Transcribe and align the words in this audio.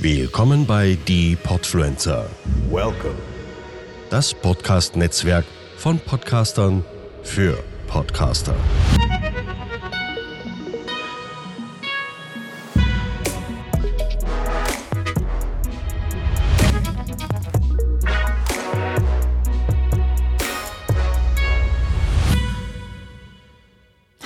Willkommen 0.00 0.64
bei 0.64 0.96
Die 1.08 1.34
Podfluencer. 1.34 2.30
Welcome. 2.70 3.16
Das 4.10 4.32
Podcast-Netzwerk 4.32 5.44
von 5.76 5.98
Podcastern 5.98 6.84
für 7.24 7.58
Podcaster. 7.88 8.54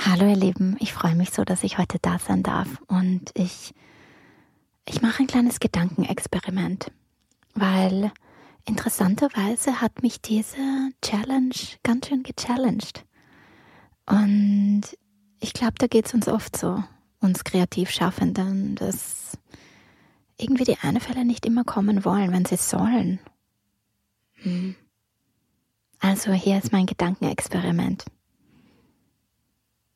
Hallo 0.05 0.29
ihr 0.29 0.35
Lieben, 0.35 0.77
ich 0.79 0.93
freue 0.93 1.15
mich 1.15 1.31
so, 1.31 1.43
dass 1.43 1.63
ich 1.63 1.79
heute 1.79 1.97
da 1.99 2.19
sein 2.19 2.43
darf 2.43 2.67
und 2.87 3.31
ich, 3.33 3.73
ich 4.85 5.01
mache 5.01 5.23
ein 5.23 5.27
kleines 5.27 5.59
Gedankenexperiment, 5.59 6.91
weil 7.53 8.11
interessanterweise 8.65 9.81
hat 9.81 10.01
mich 10.01 10.21
diese 10.21 10.91
Challenge 11.01 11.55
ganz 11.83 12.07
schön 12.07 12.23
gechallenged. 12.23 13.05
Und 14.05 14.83
ich 15.39 15.53
glaube, 15.53 15.75
da 15.77 15.87
geht 15.87 16.07
es 16.07 16.13
uns 16.13 16.27
oft 16.27 16.57
so, 16.57 16.83
uns 17.19 17.43
Kreativschaffenden, 17.43 18.75
dass 18.75 19.37
irgendwie 20.37 20.65
die 20.65 20.79
Einfälle 20.79 21.25
nicht 21.25 21.45
immer 21.45 21.63
kommen 21.63 22.03
wollen, 22.05 22.31
wenn 22.31 22.45
sie 22.45 22.57
sollen. 22.57 23.19
Hm. 24.35 24.75
Also 25.99 26.33
hier 26.33 26.57
ist 26.57 26.73
mein 26.73 26.85
Gedankenexperiment. 26.85 28.05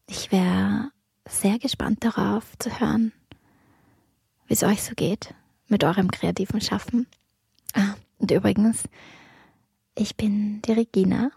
Ich 0.09 0.31
wäre 0.31 0.91
sehr 1.27 1.59
gespannt 1.59 2.05
darauf 2.05 2.57
zu 2.59 2.79
hören, 2.79 3.11
wie 4.47 4.53
es 4.53 4.63
euch 4.63 4.83
so 4.83 4.93
geht 4.95 5.33
mit 5.67 5.83
eurem 5.83 6.09
kreativen 6.09 6.61
Schaffen. 6.61 7.07
Ah, 7.73 7.95
und 8.19 8.31
übrigens, 8.31 8.83
ich 9.95 10.15
bin 10.15 10.61
die 10.63 10.71
Regina 10.71 11.31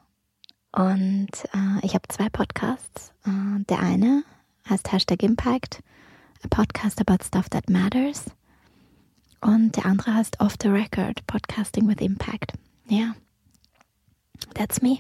und 0.72 1.30
äh, 1.52 1.84
ich 1.84 1.94
habe 1.94 2.08
zwei 2.08 2.28
Podcasts. 2.28 3.12
Äh, 3.26 3.64
der 3.68 3.80
eine 3.80 4.24
heißt 4.68 4.92
Hashtag 4.92 5.22
Impact, 5.22 5.82
a 6.44 6.48
podcast 6.48 7.00
about 7.00 7.24
stuff 7.24 7.48
that 7.50 7.68
matters. 7.68 8.26
Und 9.40 9.76
der 9.76 9.86
andere 9.86 10.14
heißt 10.14 10.40
Off 10.40 10.54
the 10.62 10.68
Record, 10.68 11.26
Podcasting 11.26 11.88
with 11.88 12.00
Impact. 12.00 12.52
Ja, 12.86 12.98
yeah. 12.98 13.14
that's 14.54 14.82
me. 14.82 14.98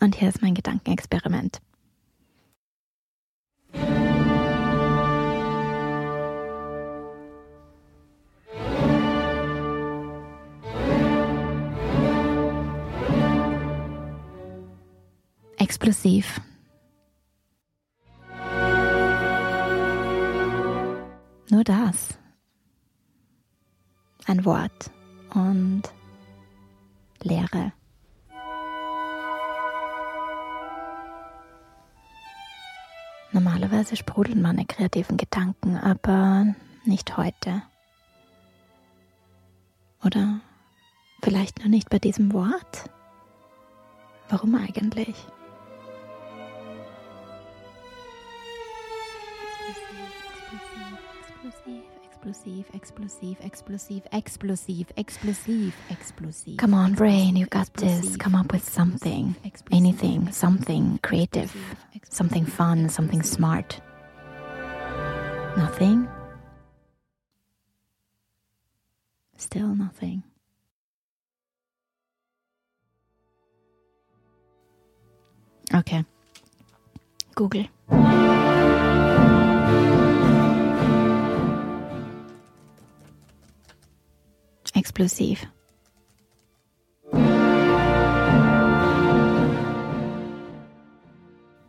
Und 0.00 0.14
hier 0.14 0.28
ist 0.28 0.42
mein 0.42 0.54
Gedankenexperiment. 0.54 1.60
Explosiv. 15.70 16.40
Nur 21.48 21.62
das. 21.62 22.18
Ein 24.26 24.44
Wort 24.44 24.90
und 25.32 25.82
Leere. 27.22 27.72
Normalerweise 33.30 33.94
sprudeln 33.94 34.42
meine 34.42 34.66
kreativen 34.66 35.16
Gedanken, 35.16 35.76
aber 35.76 36.52
nicht 36.84 37.16
heute. 37.16 37.62
Oder 40.02 40.40
vielleicht 41.22 41.60
nur 41.60 41.68
nicht 41.68 41.88
bei 41.90 42.00
diesem 42.00 42.32
Wort? 42.32 42.90
Warum 44.28 44.56
eigentlich? 44.56 45.14
Explosive, 52.22 52.66
explosive, 52.74 53.36
explosive, 53.40 54.06
explosive, 54.12 54.92
explosive, 54.98 55.74
explosive. 55.88 56.58
Come 56.58 56.74
on, 56.74 56.92
brain, 56.92 57.34
you 57.34 57.46
got 57.46 57.72
this. 57.72 58.14
Come 58.18 58.34
up 58.34 58.52
with 58.52 58.62
something. 58.62 59.34
Anything, 59.72 60.30
something 60.30 61.00
creative, 61.02 61.56
something 62.10 62.44
fun, 62.44 62.90
something 62.90 63.22
smart. 63.22 63.80
Nothing? 65.56 66.08
Still 69.38 69.74
nothing. 69.74 70.22
Okay. 75.72 76.04
Google. 77.34 77.64
Explosiv. 84.90 85.46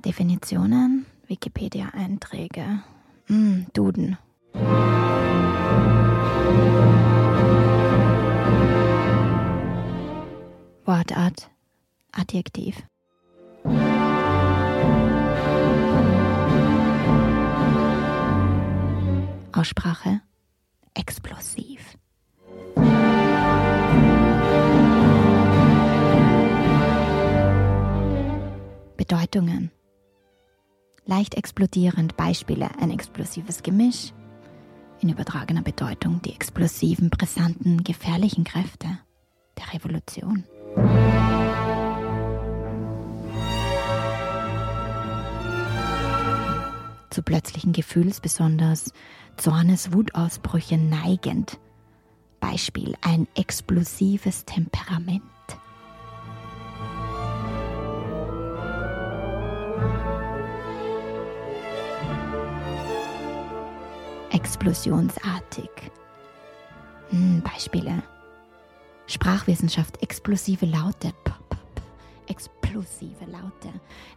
Definitionen, 0.04 1.06
Wikipedia-Einträge, 1.28 2.82
mm, 3.30 3.68
Duden. 3.74 4.18
Wortart, 10.86 11.52
Adjektiv. 12.12 12.78
Aussprache, 19.52 20.22
explosiv. 20.96 22.01
Bedeutungen. 29.12 29.72
Leicht 31.06 31.36
explodierend 31.36 32.16
Beispiele 32.16 32.70
ein 32.80 32.92
explosives 32.92 33.62
Gemisch. 33.62 34.14
In 35.02 35.10
übertragener 35.10 35.64
Bedeutung 35.64 36.22
die 36.22 36.34
explosiven, 36.34 37.10
brisanten, 37.10 37.84
gefährlichen 37.84 38.46
Kräfte 38.46 38.88
der 39.58 39.74
Revolution. 39.74 40.46
Zu 47.10 47.22
plötzlichen 47.22 47.74
Gefühls, 47.74 48.22
besonders 48.22 48.94
Zornes, 49.36 49.92
Wutausbrüche 49.92 50.78
neigend. 50.78 51.60
Beispiel 52.40 52.96
ein 53.02 53.28
explosives 53.36 54.46
Temperament. 54.46 55.22
Explosionsartig. 64.42 65.70
Hm, 67.10 67.44
Beispiele. 67.44 68.02
Sprachwissenschaft, 69.06 70.02
explosive 70.02 70.66
Laute. 70.66 71.14
P 71.24 71.32
-p 71.32 71.58
-p 71.76 71.82
explosive 72.28 73.26
Laute. 73.26 73.72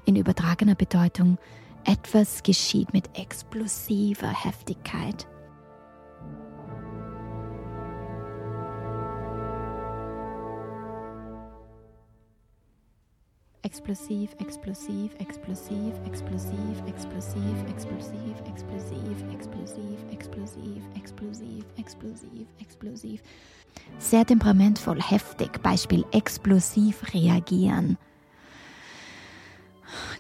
In 0.06 0.16
übertragener 0.16 0.76
Bedeutung, 0.76 1.38
etwas 1.84 2.42
geschieht 2.42 2.92
mit 2.94 3.18
explosiver 3.18 4.32
Heftigkeit. 4.44 5.26
explosiv, 13.74 14.30
explosiv, 14.38 15.10
explosiv, 15.18 15.94
explosiv, 16.06 16.74
explosiv, 16.86 17.56
explosiv, 17.68 18.43
Sehr 24.04 24.26
temperamentvoll, 24.26 25.00
heftig, 25.00 25.62
Beispiel 25.62 26.04
explosiv 26.12 27.14
reagieren. 27.14 27.96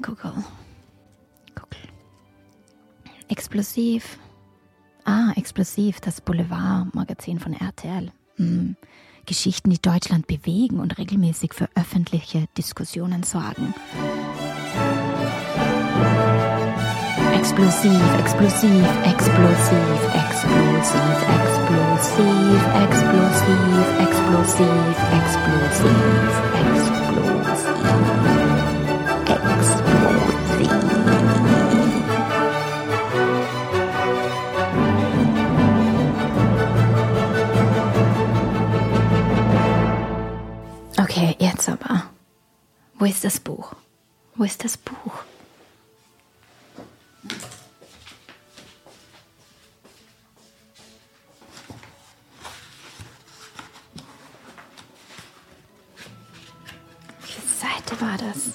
Google. 0.00 0.32
Google. 1.54 1.82
Explosiv. 3.28 4.18
Ah, 5.04 5.32
explosiv, 5.36 6.00
das 6.00 6.22
Boulevard-Magazin 6.22 7.38
von 7.38 7.52
RTL. 7.52 8.10
Hm. 8.36 8.76
Geschichten, 9.26 9.68
die 9.68 9.82
Deutschland 9.82 10.26
bewegen 10.26 10.80
und 10.80 10.96
regelmäßig 10.96 11.52
für 11.52 11.68
öffentliche 11.74 12.46
Diskussionen 12.56 13.22
sorgen. 13.22 13.74
Explosiv, 17.34 18.00
explosiv, 18.18 18.86
explosiv, 19.04 20.00
explosiv, 20.14 20.92
explosiv, 20.94 21.43
explosiv, 21.94 22.60
explosiv, 22.82 23.86
explosiv, 24.00 24.96
explosiv, 25.20 26.32
explosiv. 26.58 27.44
Okay, 40.98 41.36
jetzt 41.38 41.68
aber. 41.68 42.02
Wo 42.98 43.04
ist 43.04 43.24
das 43.24 43.38
Buch? 43.38 43.72
Wo 44.34 44.42
ist 44.42 44.64
das 44.64 44.76
Buch? 44.76 45.03
Seite 57.74 58.00
war 58.00 58.16
das? 58.18 58.54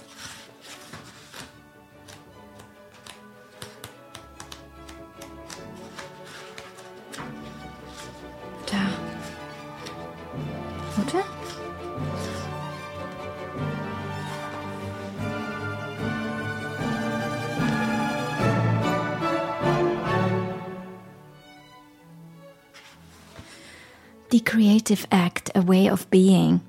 The 24.31 24.39
Creative 24.41 25.07
Act, 25.11 25.49
A 25.55 25.61
Way 25.61 25.89
of 25.89 26.09
Being. 26.11 26.61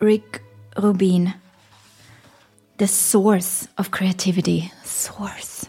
Rick 0.00 0.42
Rubin. 0.76 1.32
The 2.78 2.86
source 2.86 3.68
of 3.78 3.90
creativity. 3.90 4.70
Source. 4.84 5.66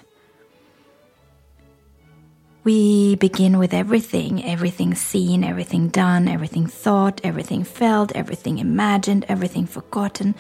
We 2.66 3.16
begin 3.16 3.60
with 3.60 3.74
everything 3.74 4.44
everything 4.44 4.94
seen, 4.94 5.46
everything 5.46 5.88
done, 5.88 6.28
everything 6.28 6.68
thought, 6.68 7.22
everything 7.24 7.64
felt, 7.64 8.12
everything 8.14 8.58
imagined, 8.58 9.26
everything 9.30 9.66
forgotten, 9.68 10.36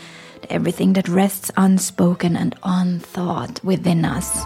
everything 0.49 0.91
that 0.93 1.07
rests 1.07 1.51
unspoken 1.55 2.35
and 2.35 2.53
unthought 2.63 3.63
within 3.63 4.03
us. 4.03 4.43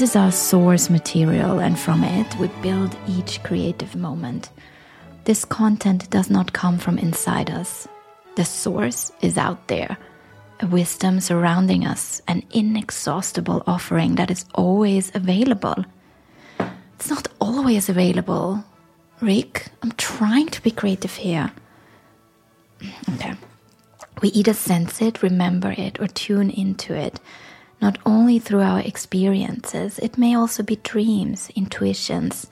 This 0.00 0.12
is 0.12 0.16
our 0.16 0.32
source 0.32 0.88
material, 0.88 1.58
and 1.58 1.78
from 1.78 2.04
it 2.04 2.34
we 2.36 2.48
build 2.62 2.96
each 3.06 3.42
creative 3.42 3.94
moment. 3.94 4.48
This 5.24 5.44
content 5.44 6.08
does 6.08 6.30
not 6.30 6.54
come 6.54 6.78
from 6.78 6.96
inside 6.96 7.50
us. 7.50 7.86
The 8.34 8.46
source 8.46 9.12
is 9.20 9.36
out 9.36 9.68
there, 9.68 9.98
a 10.60 10.66
wisdom 10.66 11.20
surrounding 11.20 11.84
us, 11.84 12.22
an 12.26 12.44
inexhaustible 12.50 13.62
offering 13.66 14.14
that 14.14 14.30
is 14.30 14.46
always 14.54 15.14
available. 15.14 15.84
It's 16.94 17.10
not 17.10 17.28
always 17.38 17.90
available. 17.90 18.64
Rick, 19.20 19.66
I'm 19.82 19.92
trying 19.98 20.48
to 20.48 20.62
be 20.62 20.70
creative 20.70 21.14
here. 21.16 21.52
Okay. 23.16 23.34
We 24.22 24.30
either 24.30 24.54
sense 24.54 25.02
it, 25.02 25.22
remember 25.22 25.74
it, 25.76 26.00
or 26.00 26.06
tune 26.06 26.48
into 26.48 26.94
it 26.94 27.20
not 27.80 27.98
only 28.04 28.38
through 28.38 28.60
our 28.60 28.80
experiences, 28.80 29.98
it 29.98 30.18
may 30.18 30.34
also 30.34 30.62
be 30.62 30.76
dreams, 30.76 31.50
intuitions, 31.56 32.46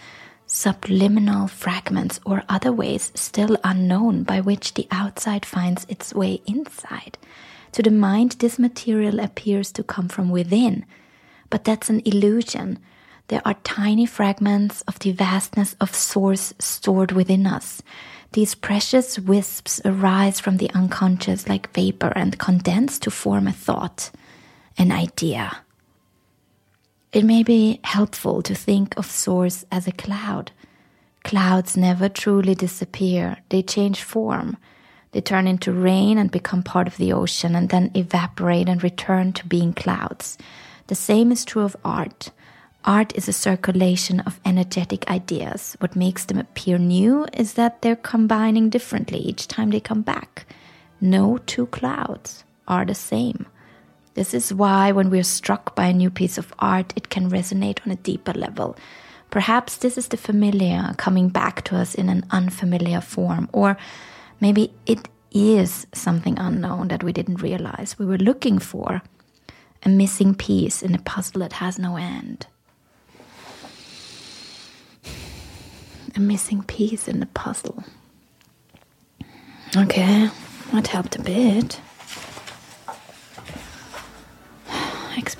subliminal 0.46 1.46
fragments, 1.46 2.18
or 2.24 2.42
other 2.48 2.72
ways 2.72 3.12
still 3.14 3.58
unknown 3.62 4.22
by 4.22 4.40
which 4.40 4.74
the 4.74 4.88
outside 4.90 5.44
finds 5.44 5.84
its 5.88 6.14
way 6.14 6.40
inside. 6.46 7.18
To 7.72 7.82
the 7.82 7.90
mind, 7.90 8.36
this 8.38 8.58
material 8.58 9.20
appears 9.20 9.70
to 9.72 9.82
come 9.82 10.08
from 10.08 10.30
within, 10.30 10.86
but 11.50 11.64
that's 11.64 11.90
an 11.90 12.00
illusion. 12.06 12.78
There 13.28 13.42
are 13.44 13.54
tiny 13.62 14.06
fragments 14.06 14.80
of 14.82 14.98
the 14.98 15.12
vastness 15.12 15.76
of 15.78 15.94
source 15.94 16.54
stored 16.58 17.12
within 17.12 17.46
us. 17.46 17.82
These 18.32 18.54
precious 18.54 19.18
wisps 19.18 19.82
arise 19.84 20.40
from 20.40 20.56
the 20.56 20.70
unconscious 20.70 21.46
like 21.46 21.72
vapor 21.74 22.12
and 22.16 22.38
condense 22.38 22.98
to 23.00 23.10
form 23.10 23.46
a 23.46 23.52
thought 23.52 24.10
an 24.78 24.92
idea. 24.92 25.58
It 27.12 27.24
may 27.24 27.42
be 27.42 27.80
helpful 27.84 28.42
to 28.42 28.54
think 28.54 28.96
of 28.96 29.06
Source 29.06 29.64
as 29.72 29.86
a 29.86 29.92
cloud. 29.92 30.52
Clouds 31.24 31.76
never 31.76 32.08
truly 32.08 32.54
disappear, 32.54 33.38
they 33.48 33.62
change 33.62 34.02
form. 34.02 34.56
They 35.12 35.20
turn 35.20 35.46
into 35.46 35.72
rain 35.72 36.16
and 36.16 36.30
become 36.30 36.62
part 36.62 36.86
of 36.86 36.96
the 36.96 37.12
ocean 37.12 37.56
and 37.56 37.70
then 37.70 37.90
evaporate 37.94 38.68
and 38.68 38.82
return 38.82 39.32
to 39.34 39.46
being 39.46 39.72
clouds. 39.72 40.38
The 40.86 40.94
same 40.94 41.32
is 41.32 41.44
true 41.44 41.62
of 41.62 41.76
art. 41.84 42.30
Art 42.84 43.16
is 43.16 43.28
a 43.28 43.32
circulation 43.32 44.20
of 44.20 44.40
energetic 44.44 45.10
ideas. 45.10 45.76
What 45.80 45.96
makes 45.96 46.24
them 46.26 46.38
appear 46.38 46.78
new 46.78 47.26
is 47.32 47.54
that 47.54 47.82
they're 47.82 47.96
combining 47.96 48.70
differently 48.70 49.18
each 49.18 49.48
time 49.48 49.70
they 49.70 49.80
come 49.80 50.02
back. 50.02 50.46
No 51.00 51.38
two 51.38 51.66
clouds 51.66 52.44
are 52.66 52.84
the 52.84 52.94
same. 52.94 53.46
This 54.18 54.34
is 54.34 54.52
why, 54.52 54.90
when 54.90 55.10
we 55.10 55.20
are 55.20 55.34
struck 55.38 55.76
by 55.76 55.86
a 55.86 55.92
new 55.92 56.10
piece 56.10 56.38
of 56.38 56.52
art, 56.58 56.92
it 56.96 57.08
can 57.08 57.30
resonate 57.30 57.78
on 57.86 57.92
a 57.92 58.02
deeper 58.02 58.32
level. 58.32 58.76
Perhaps 59.30 59.76
this 59.76 59.96
is 59.96 60.08
the 60.08 60.16
familiar 60.16 60.92
coming 60.96 61.28
back 61.28 61.62
to 61.66 61.76
us 61.76 61.94
in 61.94 62.08
an 62.08 62.26
unfamiliar 62.32 63.00
form, 63.00 63.48
or 63.52 63.76
maybe 64.40 64.72
it 64.86 65.08
is 65.30 65.86
something 65.92 66.36
unknown 66.36 66.88
that 66.88 67.04
we 67.04 67.12
didn't 67.12 67.42
realize 67.42 67.96
we 67.96 68.06
were 68.06 68.18
looking 68.18 68.58
for 68.58 69.02
a 69.84 69.88
missing 69.88 70.34
piece 70.34 70.82
in 70.82 70.96
a 70.96 71.02
puzzle 71.02 71.38
that 71.42 71.52
has 71.52 71.78
no 71.78 71.94
end. 71.94 72.48
A 76.16 76.20
missing 76.20 76.64
piece 76.64 77.06
in 77.06 77.20
the 77.20 77.26
puzzle. 77.26 77.84
Okay, 79.76 80.28
that 80.72 80.88
helped 80.88 81.14
a 81.14 81.22
bit. 81.22 81.80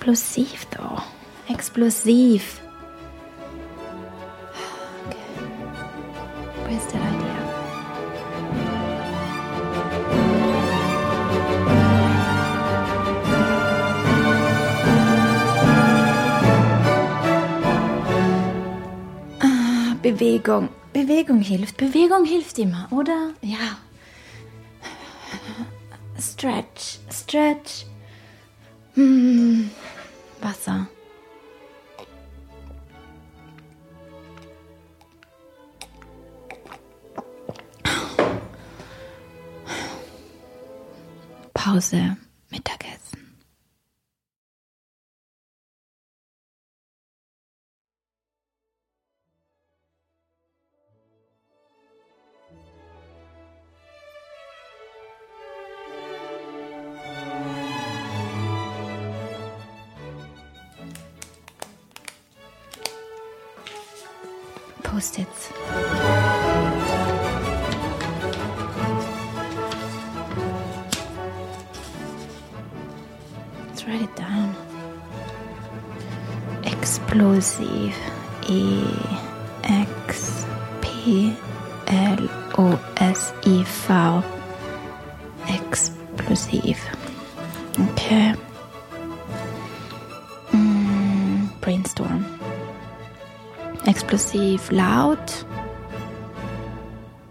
Explosiv 0.09 0.67
though. 0.71 1.03
Explosiv. 1.51 2.61
Ah, 19.41 19.95
Bewegung. 20.01 20.71
Bewegung 20.95 21.43
hilft. 21.43 21.77
Bewegung 21.77 22.25
hilft 22.25 22.59
immer, 22.59 22.89
oder? 22.91 23.35
Ja. 23.43 23.77
Stretch, 26.19 26.99
stretch. 27.13 27.85
Hm, 28.95 29.71
Wasser. 30.41 30.89
Pause, 41.55 42.17
Mittagessen. 42.51 43.08
Post-its. 64.99 65.53
Let's 73.63 73.85
write 73.87 74.03
it 74.03 74.17
down. 74.17 74.57
Explosive. 76.65 77.95
E 78.49 78.83
X 79.63 80.45
P 80.81 81.33
L 81.87 82.29
O 82.59 82.81
S 82.97 83.33
I 83.47 83.63
V. 83.63 83.95
Explosive. 85.55 86.81
Okay. 87.79 88.35
Mm, 90.51 91.61
brainstorm. 91.61 92.38
Explosiv, 93.87 94.71
laut, 94.71 95.47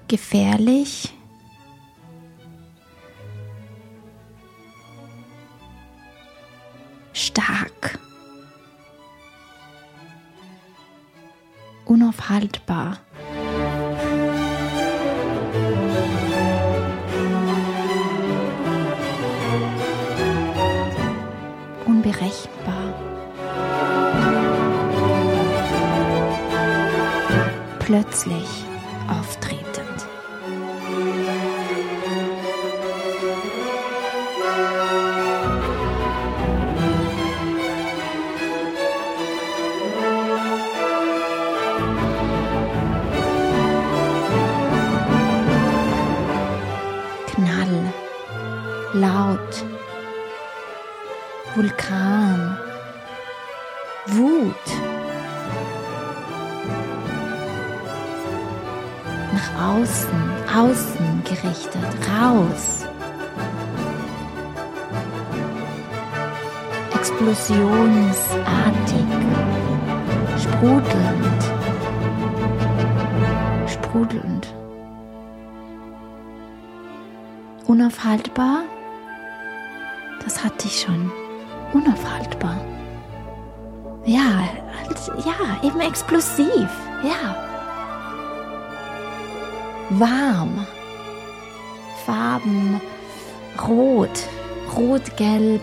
gefährlich. 0.08 1.14
Stark. 7.14 8.00
Unaufhaltbar. 11.86 13.00
Unberechenbar. 21.86 22.77
Plötzlich 27.88 28.66
auftretend. 29.08 29.88
Knall, 47.28 47.94
laut, 48.92 49.64
Vulkan, 51.56 52.58
Wut. 54.08 54.87
Außen, 59.58 60.10
außen 60.56 61.24
gerichtet, 61.24 61.82
raus. 62.08 62.86
Explosionsartig, 66.94 69.08
sprudelnd, 70.38 71.44
sprudelnd. 73.68 74.54
Unaufhaltbar? 77.66 78.60
Das 80.24 80.44
hatte 80.44 80.68
ich 80.68 80.82
schon. 80.82 81.12
Unaufhaltbar. 81.74 82.58
Ja, 84.06 84.48
ja, 85.26 85.58
eben 85.68 85.80
explosiv. 85.82 86.70
Ja. 87.04 87.57
Warm. 89.90 90.66
Farben. 92.06 92.82
Rot. 93.68 94.28
Rot-Gelb. 94.76 95.62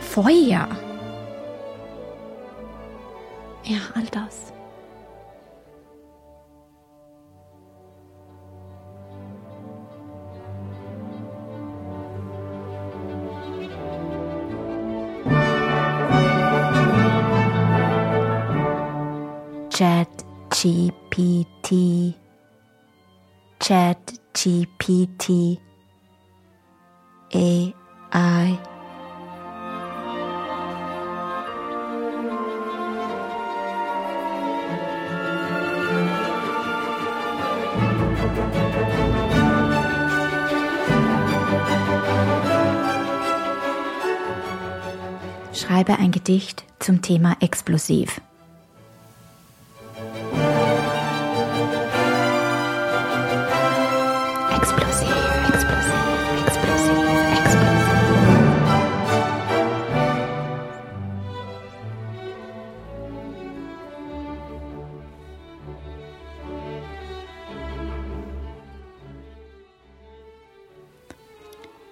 Feuer. 0.00 0.68
Ja, 3.64 3.78
all 3.94 4.06
das. 4.12 4.52
Chat 19.70 20.24
GPT. 20.54 22.14
Chat. 23.58 23.98
AI. 27.32 28.58
Schreibe 45.52 45.98
ein 45.98 46.10
Gedicht 46.10 46.64
zum 46.80 47.00
Thema 47.02 47.36
explosiv. 47.40 48.20
Explosiv, 54.76 55.08
explosiv, 55.54 56.18
explosiv. 56.48 57.14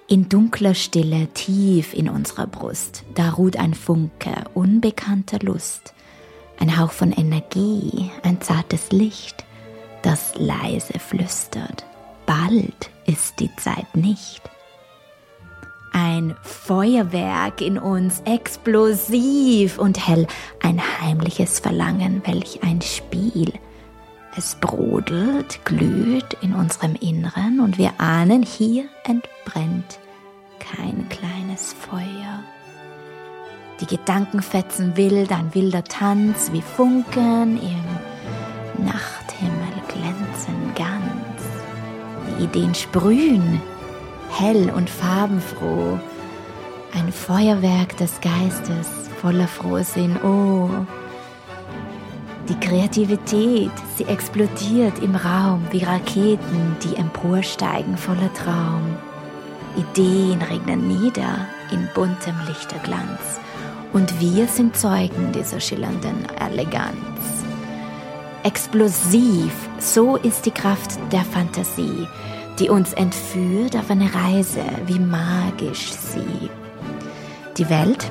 In 0.09 0.29
dunkler 0.29 0.75
Stille 0.75 1.29
tief 1.33 1.95
in 1.95 2.11
unserer 2.11 2.47
Brust, 2.47 3.05
da 3.15 3.31
ruht 3.31 3.57
ein 3.57 3.73
Funke 3.73 4.45
unbekannter 4.53 5.39
Lust, 5.39 5.95
ein 6.61 6.79
Hauch 6.79 6.93
von 6.93 7.13
Energie, 7.13 8.11
ein 8.23 8.43
zartes 8.43 8.93
Licht, 8.93 9.47
das 10.03 10.35
leise 10.37 10.99
flüstert. 10.99 11.87
Bald 12.33 12.91
ist 13.05 13.41
die 13.41 13.55
Zeit 13.57 13.95
nicht. 13.95 14.41
Ein 15.93 16.35
Feuerwerk 16.41 17.61
in 17.61 17.77
uns, 17.77 18.23
explosiv 18.25 19.79
und 19.79 20.09
hell, 20.09 20.27
ein 20.63 20.81
heimliches 21.03 21.61
Verlangen, 21.61 22.23
welch 22.25 22.63
ein 22.63 22.81
Spiel. 22.81 23.53
Es 24.35 24.55
brodelt, 24.55 25.63
glüht 25.67 26.39
in 26.41 26.55
unserem 26.55 26.95
Inneren 26.95 27.61
und 27.61 27.77
wir 27.77 27.93
ahnen, 27.99 28.43
hier 28.43 28.85
entbrennt 29.05 29.99
kein 30.59 31.07
kleines 31.11 31.75
Feuer. 31.75 32.43
Die 33.83 33.87
Gedanken 33.87 34.41
fetzen 34.41 34.97
wild, 34.97 35.33
ein 35.33 35.55
wilder 35.55 35.85
Tanz 35.85 36.51
wie 36.51 36.63
Funken 36.63 37.61
im 37.61 38.87
Nachthimmel 38.87 39.52
Ideen 42.43 42.75
sprühen, 42.75 43.63
hell 44.31 44.71
und 44.75 44.91
farbenfroh. 44.91 45.99
Ein 46.95 47.13
Feuerwerk 47.13 47.97
des 47.97 48.21
Geistes 48.21 48.89
voller 49.21 49.49
Frohsinn. 49.49 50.17
Oh, 50.23 50.69
die 52.49 52.59
Kreativität, 52.59 53.71
sie 53.97 54.05
explodiert 54.05 54.99
im 54.99 55.15
Raum 55.15 55.65
wie 55.71 55.85
Raketen, 55.85 56.77
die 56.83 56.97
emporsteigen 56.97 57.97
voller 57.97 58.33
Traum. 58.35 58.97
Ideen 59.77 60.43
regnen 60.43 60.89
nieder 60.89 61.47
in 61.71 61.89
buntem 61.95 62.35
Lichterglanz. 62.49 63.41
Und 63.93 64.21
wir 64.21 64.49
sind 64.49 64.77
Zeugen 64.77 65.33
dieser 65.33 65.61
schillernden 65.61 66.27
Eleganz. 66.41 66.97
Explosiv, 68.43 69.53
so 69.79 70.17
ist 70.17 70.45
die 70.45 70.51
Kraft 70.51 70.99
der 71.13 71.23
Fantasie, 71.23 72.09
die 72.59 72.69
uns 72.69 72.93
entführt 72.93 73.77
auf 73.77 73.91
eine 73.91 74.13
Reise, 74.15 74.65
wie 74.87 74.99
magisch 74.99 75.93
sie. 75.93 76.51
Die 77.57 77.69
Welt 77.69 78.11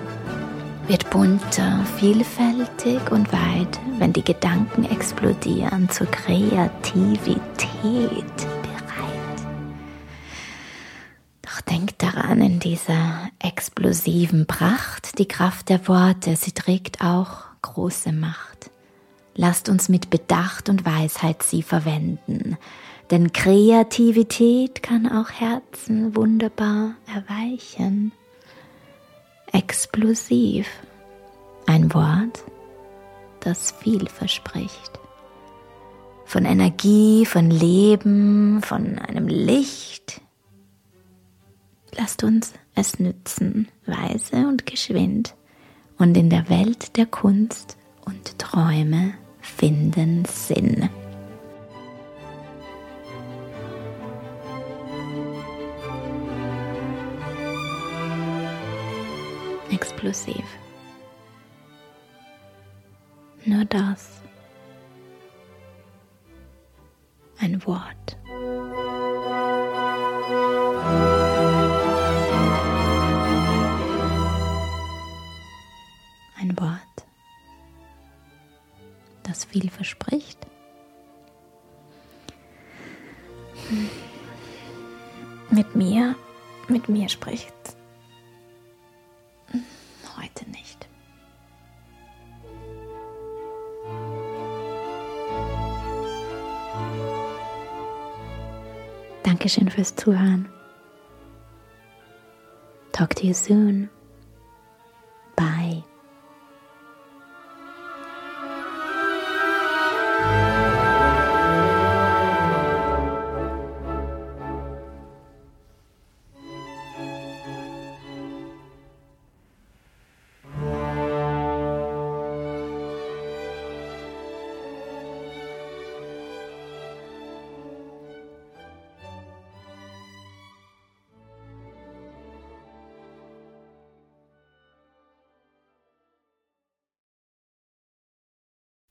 wird 0.87 1.09
bunter, 1.09 1.85
vielfältig 1.97 3.11
und 3.11 3.31
weit, 3.31 3.79
wenn 3.97 4.13
die 4.13 4.23
Gedanken 4.23 4.85
explodieren 4.85 5.89
zur 5.89 6.07
Kreativität 6.07 7.41
bereit. 7.81 9.41
Doch 11.41 11.61
denk 11.61 11.97
daran, 11.99 12.41
in 12.41 12.59
dieser 12.59 13.29
explosiven 13.39 14.47
Pracht, 14.47 15.17
die 15.17 15.27
Kraft 15.27 15.69
der 15.69 15.87
Worte, 15.87 16.35
sie 16.35 16.51
trägt 16.51 17.01
auch 17.01 17.43
große 17.61 18.11
Macht. 18.11 18.69
Lasst 19.35 19.69
uns 19.69 19.87
mit 19.87 20.09
Bedacht 20.09 20.67
und 20.67 20.85
Weisheit 20.85 21.41
sie 21.41 21.63
verwenden, 21.63 22.57
denn 23.11 23.33
Kreativität 23.33 24.81
kann 24.81 25.05
auch 25.05 25.29
Herzen 25.29 26.15
wunderbar 26.15 26.95
erweichen. 27.13 28.13
Explosiv. 29.51 30.67
Ein 31.67 31.93
Wort, 31.93 32.43
das 33.41 33.71
viel 33.71 34.07
verspricht. 34.07 34.99
Von 36.25 36.45
Energie, 36.45 37.25
von 37.25 37.51
Leben, 37.51 38.61
von 38.63 38.97
einem 38.97 39.27
Licht. 39.27 40.21
Lasst 41.93 42.23
uns 42.23 42.53
es 42.73 42.99
nützen, 42.99 43.67
weise 43.85 44.47
und 44.47 44.65
geschwind, 44.65 45.35
und 45.97 46.15
in 46.15 46.29
der 46.29 46.49
Welt 46.49 46.95
der 46.95 47.05
Kunst 47.05 47.77
und 48.05 48.39
Träume 48.39 49.13
finden 49.41 50.23
Sinn. 50.25 50.89
Explosiv. 60.01 60.45
Nur 63.45 63.65
das. 63.65 64.09
Ein 67.37 67.63
Wort. 67.67 68.17
Ein 76.39 76.59
Wort 76.59 76.81
das 79.23 79.45
viel 79.45 79.69
verspricht. 79.69 80.39
Mit 85.51 85.75
mir, 85.75 86.15
mit 86.67 86.89
mir 86.89 87.07
spricht 87.07 87.60
Dankeschön 99.41 99.69
fürs 99.71 99.95
Zuhören. 99.95 100.47
Talk 102.91 103.15
to 103.15 103.25
you 103.25 103.33
soon. 103.33 103.89